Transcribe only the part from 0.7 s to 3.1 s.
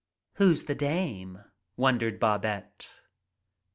dame?" wondered Babette.